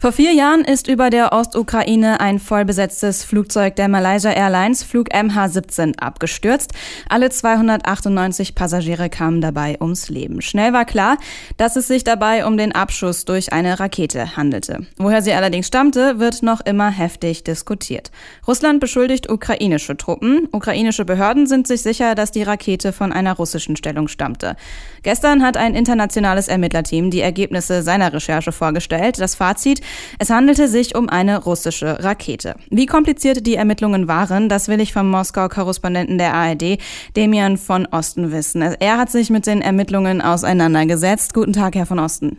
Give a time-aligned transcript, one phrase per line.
[0.00, 5.98] Vor vier Jahren ist über der Ostukraine ein vollbesetztes Flugzeug der Malaysia Airlines Flug MH17
[5.98, 6.72] abgestürzt.
[7.08, 10.40] Alle 298 Passagiere kamen dabei ums Leben.
[10.40, 11.16] Schnell war klar,
[11.56, 14.86] dass es sich dabei um den Abschuss durch eine Rakete handelte.
[14.98, 18.12] Woher sie allerdings stammte, wird noch immer heftig diskutiert.
[18.46, 20.46] Russland beschuldigt ukrainische Truppen.
[20.52, 24.54] Ukrainische Behörden sind sich sicher, dass die Rakete von einer russischen Stellung stammte.
[25.02, 29.18] Gestern hat ein internationales Ermittlerteam die Ergebnisse seiner Recherche vorgestellt.
[29.18, 29.80] Das Fazit,
[30.18, 32.56] es handelte sich um eine russische Rakete.
[32.70, 36.78] Wie kompliziert die Ermittlungen waren, das will ich vom Moskau-Korrespondenten der ARD,
[37.16, 38.62] Demian von Osten, wissen.
[38.62, 41.34] Er hat sich mit den Ermittlungen auseinandergesetzt.
[41.34, 42.38] Guten Tag, Herr von Osten.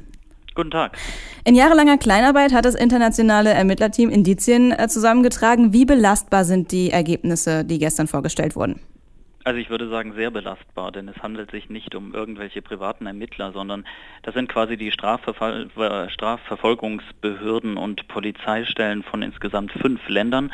[0.56, 0.98] Guten Tag.
[1.46, 5.72] In jahrelanger Kleinarbeit hat das internationale Ermittlerteam Indizien äh, zusammengetragen.
[5.74, 8.80] Wie belastbar sind die Ergebnisse, die gestern vorgestellt wurden?
[9.50, 13.52] Also ich würde sagen sehr belastbar, denn es handelt sich nicht um irgendwelche privaten Ermittler,
[13.52, 13.84] sondern
[14.22, 15.72] das sind quasi die Strafverfall
[16.12, 20.54] Strafverfolgungsbehörden und Polizeistellen von insgesamt fünf Ländern.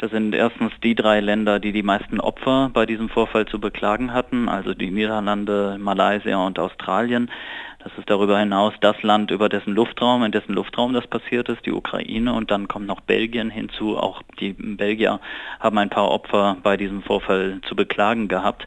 [0.00, 4.14] Das sind erstens die drei Länder, die die meisten Opfer bei diesem Vorfall zu beklagen
[4.14, 7.30] hatten, also die Niederlande, Malaysia und Australien.
[7.80, 11.66] Das ist darüber hinaus das Land, über dessen Luftraum, in dessen Luftraum das passiert ist,
[11.66, 12.32] die Ukraine.
[12.32, 13.98] Und dann kommt noch Belgien hinzu.
[13.98, 15.20] Auch die Belgier
[15.60, 18.66] haben ein paar Opfer bei diesem Vorfall zu beklagen gehabt.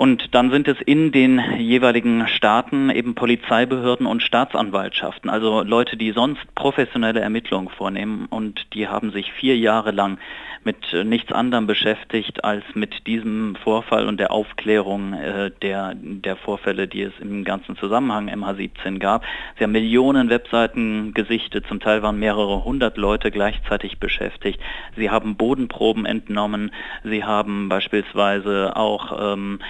[0.00, 6.12] Und dann sind es in den jeweiligen Staaten eben Polizeibehörden und Staatsanwaltschaften, also Leute, die
[6.12, 8.24] sonst professionelle Ermittlungen vornehmen.
[8.30, 10.16] Und die haben sich vier Jahre lang
[10.64, 16.86] mit nichts anderem beschäftigt als mit diesem Vorfall und der Aufklärung äh, der, der Vorfälle,
[16.86, 19.24] die es im ganzen Zusammenhang MH17 gab.
[19.56, 24.60] Sie haben Millionen Webseiten gesichtet, zum Teil waren mehrere hundert Leute gleichzeitig beschäftigt.
[24.96, 26.72] Sie haben Bodenproben entnommen,
[27.04, 29.60] sie haben beispielsweise auch ähm,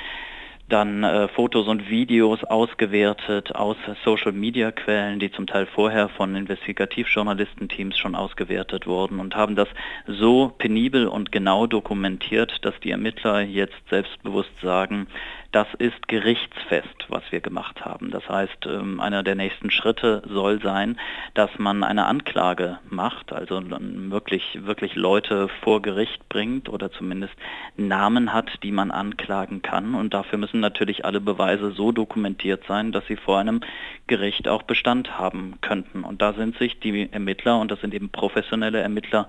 [0.73, 8.15] dann äh, Fotos und Videos ausgewertet aus Social-Media-Quellen, die zum Teil vorher von Investigativjournalistenteams schon
[8.15, 9.69] ausgewertet wurden und haben das
[10.07, 15.07] so penibel und genau dokumentiert, dass die Ermittler jetzt selbstbewusst sagen,
[15.53, 18.11] das ist gerichtsfest, was wir gemacht haben.
[18.11, 20.97] Das heißt, ähm, einer der nächsten Schritte soll sein,
[21.35, 27.35] dass man eine Anklage macht, also wirklich, wirklich Leute vor Gericht bringt oder zumindest
[27.77, 29.95] Namen hat, die man anklagen kann.
[29.95, 33.61] Und dafür müssen natürlich alle Beweise so dokumentiert sein, dass sie vor einem
[34.07, 36.05] Gericht auch Bestand haben könnten.
[36.05, 39.29] Und da sind sich die Ermittler, und das sind eben professionelle Ermittler,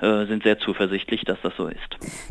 [0.00, 1.78] äh, sind sehr zuversichtlich, dass das so ist.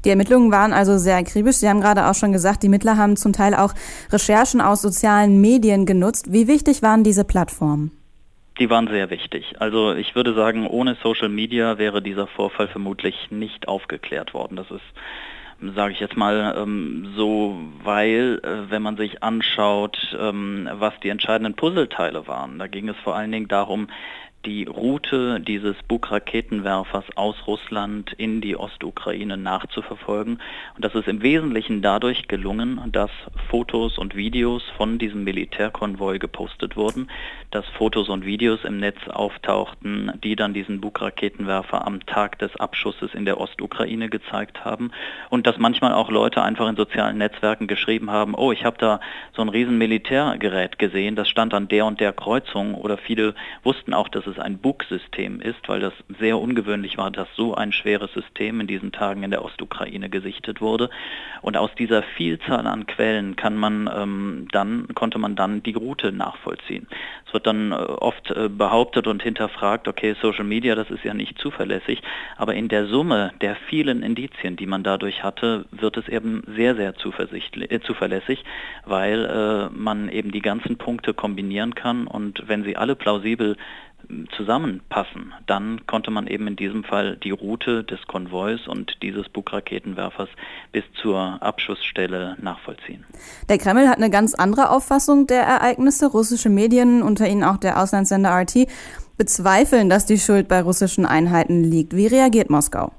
[0.05, 1.57] Die Ermittlungen waren also sehr akribisch.
[1.57, 3.73] Sie haben gerade auch schon gesagt, die Mittler haben zum Teil auch
[4.11, 6.31] Recherchen aus sozialen Medien genutzt.
[6.31, 7.91] Wie wichtig waren diese Plattformen?
[8.59, 9.55] Die waren sehr wichtig.
[9.59, 14.57] Also ich würde sagen, ohne Social Media wäre dieser Vorfall vermutlich nicht aufgeklärt worden.
[14.57, 14.83] Das ist
[15.75, 21.09] sage ich jetzt mal ähm, so, weil äh, wenn man sich anschaut, ähm, was die
[21.09, 23.87] entscheidenden Puzzleteile waren, da ging es vor allen Dingen darum,
[24.49, 30.41] die Route dieses Buk-Raketenwerfers aus Russland in die Ostukraine nachzuverfolgen.
[30.75, 33.11] Und das ist im Wesentlichen dadurch gelungen, dass
[33.49, 37.11] Fotos und Videos von diesem Militärkonvoi gepostet wurden,
[37.51, 43.13] dass Fotos und Videos im Netz auftauchten, die dann diesen Buk-Raketenwerfer am Tag des Abschusses
[43.13, 44.89] in der Ostukraine gezeigt haben
[45.29, 48.99] und dass manchmal auch Leute einfach in sozialen Netzwerken geschrieben haben, oh, ich habe da
[49.33, 53.93] so ein riesen Militärgerät gesehen, das stand an der und der Kreuzung oder viele wussten
[53.93, 58.11] auch, dass es ein Bug-System ist, weil das sehr ungewöhnlich war, dass so ein schweres
[58.13, 60.89] System in diesen Tagen in der Ostukraine gesichtet wurde.
[61.41, 66.11] Und aus dieser Vielzahl an Quellen kann man ähm, dann, konnte man dann die Route
[66.11, 66.87] nachvollziehen.
[67.27, 71.13] Es wird dann äh, oft äh, behauptet und hinterfragt, okay, Social Media, das ist ja
[71.13, 72.01] nicht zuverlässig,
[72.37, 76.75] aber in der Summe der vielen Indizien, die man dadurch hatte, wird es eben sehr,
[76.75, 78.43] sehr äh, zuverlässig,
[78.85, 83.57] weil äh, man eben die ganzen Punkte kombinieren kann und wenn sie alle plausibel
[84.35, 90.29] zusammenpassen, dann konnte man eben in diesem Fall die Route des Konvois und dieses Bug-Raketenwerfers
[90.71, 93.05] bis zur Abschussstelle nachvollziehen.
[93.49, 96.07] Der Kreml hat eine ganz andere Auffassung der Ereignisse.
[96.07, 98.67] Russische Medien, unter ihnen auch der Auslandssender RT,
[99.17, 101.95] bezweifeln, dass die Schuld bei russischen Einheiten liegt.
[101.95, 102.91] Wie reagiert Moskau?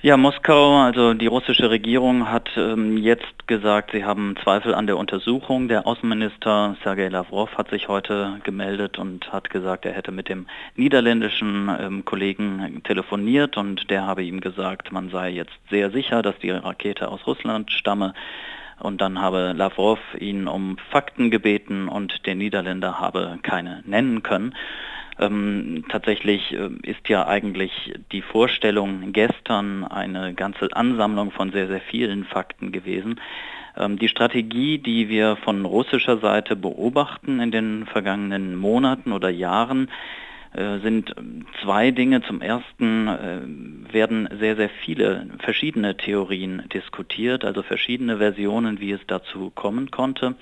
[0.00, 4.96] Ja, Moskau, also die russische Regierung hat ähm, jetzt gesagt, sie haben Zweifel an der
[4.96, 5.66] Untersuchung.
[5.66, 10.46] Der Außenminister Sergei Lavrov hat sich heute gemeldet und hat gesagt, er hätte mit dem
[10.76, 16.38] niederländischen ähm, Kollegen telefoniert und der habe ihm gesagt, man sei jetzt sehr sicher, dass
[16.38, 18.14] die Rakete aus Russland stamme.
[18.78, 24.54] Und dann habe Lavrov ihn um Fakten gebeten und der Niederländer habe keine nennen können.
[25.18, 31.80] Ähm, tatsächlich äh, ist ja eigentlich die Vorstellung gestern eine ganze Ansammlung von sehr, sehr
[31.80, 33.20] vielen Fakten gewesen.
[33.76, 39.90] Ähm, die Strategie, die wir von russischer Seite beobachten in den vergangenen Monaten oder Jahren,
[40.52, 41.14] äh, sind
[41.62, 42.22] zwei Dinge.
[42.22, 49.00] Zum ersten äh, werden sehr, sehr viele verschiedene Theorien diskutiert, also verschiedene Versionen, wie es
[49.06, 50.34] dazu kommen konnte.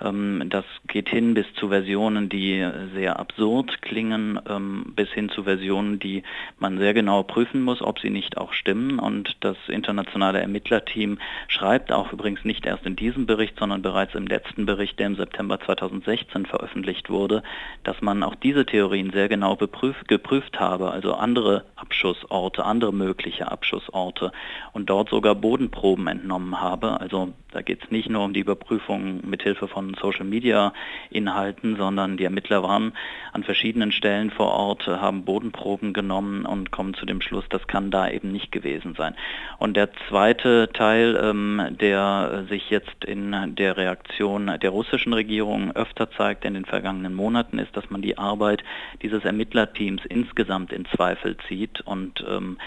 [0.00, 5.44] Ähm, das geht hin bis zu Versionen, die sehr absurd klingen, ähm, bis hin zu
[5.44, 6.22] Versionen, die
[6.58, 8.98] man sehr genau prüfen muss, ob sie nicht auch stimmen.
[8.98, 11.18] Und das internationale Ermittlerteam
[11.48, 15.16] schreibt auch übrigens nicht erst in diesem Bericht, sondern bereits im letzten Bericht, der im
[15.16, 17.42] September 2016 veröffentlicht wurde,
[17.84, 23.50] dass man auch diese Theorien sehr genau beprüft, geprüft habe, also andere Abschussorte, andere mögliche
[23.50, 24.32] Abschussorte
[24.72, 27.00] und dort sogar Bodenproben entnommen habe.
[27.00, 32.62] Also da geht es nicht nur um die Überprüfung mithilfe von Social-Media-Inhalten, sondern die Ermittler
[32.62, 32.92] waren
[33.32, 37.90] an verschiedenen Stellen vor Ort, haben Bodenproben genommen und kommen zu dem Schluss, das kann
[37.90, 39.14] da eben nicht gewesen sein.
[39.58, 46.10] Und der zweite Teil, ähm, der sich jetzt in der Reaktion der russischen Regierung öfter
[46.10, 48.64] zeigt in den vergangenen Monaten, ist, dass man die Arbeit
[49.02, 52.58] dieses Ermittlerteams insgesamt in Zweifel zieht und ähm,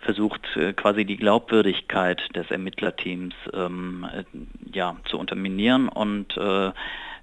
[0.00, 4.24] versucht äh, quasi die Glaubwürdigkeit des Ermittlerteams ähm, äh,
[4.72, 6.72] ja, zu unterminieren und äh,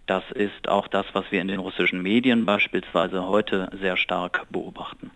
[0.08, 5.12] das ist auch das, was wir in den russischen Medien beispielsweise heute sehr stark beobachten.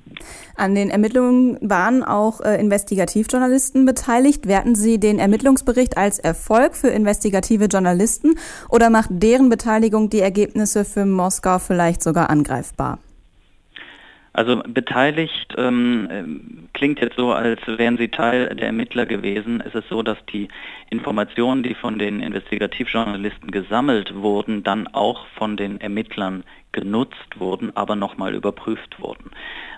[0.57, 4.47] An den Ermittlungen waren auch äh, Investigativjournalisten beteiligt.
[4.47, 8.37] Werten Sie den Ermittlungsbericht als Erfolg für investigative Journalisten
[8.69, 12.99] oder macht deren Beteiligung die Ergebnisse für Moskau vielleicht sogar angreifbar?
[14.33, 19.61] Also beteiligt ähm, klingt jetzt so, als wären sie Teil der Ermittler gewesen.
[19.65, 20.47] Es ist so, dass die
[20.89, 27.97] Informationen, die von den Investigativjournalisten gesammelt wurden, dann auch von den Ermittlern genutzt wurden, aber
[27.97, 29.31] nochmal überprüft wurden.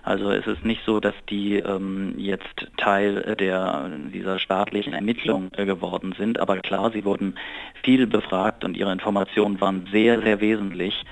[0.03, 5.65] Also es ist nicht so, dass die ähm, jetzt Teil der, dieser staatlichen Ermittlung äh,
[5.65, 7.35] geworden sind, aber klar, sie wurden
[7.83, 11.03] viel befragt und ihre Informationen waren sehr, sehr wesentlich.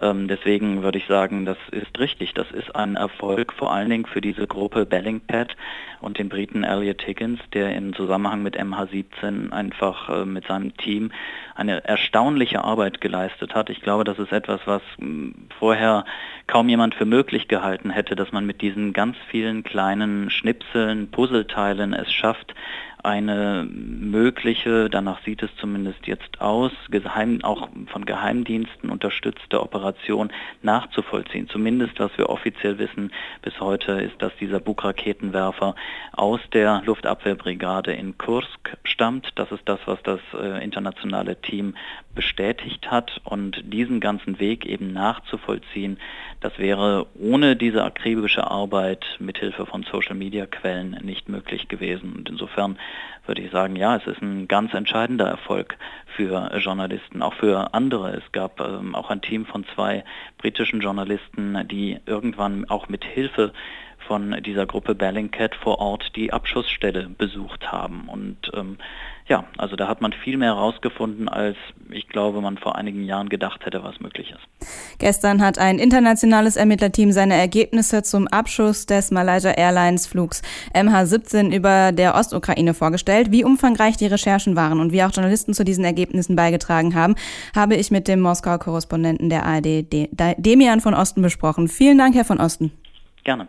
[0.00, 2.34] Ähm, deswegen würde ich sagen, das ist richtig.
[2.34, 5.56] Das ist ein Erfolg vor allen Dingen für diese Gruppe Bellingpad
[6.00, 11.10] und den Briten Elliot Higgins, der in Zusammenhang mit MH17 einfach äh, mit seinem Team
[11.54, 13.70] eine erstaunliche Arbeit geleistet hat.
[13.70, 14.82] Ich glaube, das ist etwas, was
[15.58, 16.04] vorher
[16.46, 21.92] kaum jemand für möglich gehalten hätte, dass man mit diesen ganz vielen kleinen Schnipseln, Puzzleteilen
[21.94, 22.54] es schafft,
[23.04, 30.30] eine mögliche, danach sieht es zumindest jetzt aus, geheim, auch von Geheimdiensten unterstützte Operation
[30.62, 31.48] nachzuvollziehen.
[31.48, 33.12] Zumindest was wir offiziell wissen
[33.42, 35.74] bis heute ist, dass dieser Buk-Raketenwerfer
[36.12, 39.32] aus der Luftabwehrbrigade in Kursk stammt.
[39.36, 41.74] Das ist das, was das äh, internationale Team
[42.14, 45.98] bestätigt hat und diesen ganzen Weg eben nachzuvollziehen,
[46.40, 52.14] das wäre ohne diese akribische Arbeit mithilfe von Social-Media-Quellen nicht möglich gewesen.
[52.16, 52.78] Und insofern
[53.26, 55.76] würde ich sagen, ja, es ist ein ganz entscheidender Erfolg
[56.16, 58.16] für Journalisten, auch für andere.
[58.16, 60.04] Es gab ähm, auch ein Team von zwei
[60.38, 63.52] britischen Journalisten, die irgendwann auch mit Hilfe
[64.08, 68.08] von dieser Gruppe Bellingcat vor Ort die Abschussstelle besucht haben.
[68.08, 68.78] Und ähm,
[69.28, 71.56] ja, also da hat man viel mehr herausgefunden, als
[71.90, 74.68] ich glaube, man vor einigen Jahren gedacht hätte, was möglich ist.
[74.98, 80.40] Gestern hat ein internationales Ermittlerteam seine Ergebnisse zum Abschuss des Malaysia Airlines Flugs
[80.74, 83.30] MH17 über der Ostukraine vorgestellt.
[83.30, 87.14] Wie umfangreich die Recherchen waren und wie auch Journalisten zu diesen Ergebnissen beigetragen haben,
[87.54, 91.68] habe ich mit dem Moskauer Korrespondenten der ARD, Demian von Osten, besprochen.
[91.68, 92.72] Vielen Dank, Herr von Osten.
[93.24, 93.48] Gerne.